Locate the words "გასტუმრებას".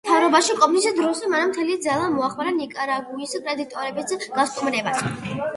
4.41-5.07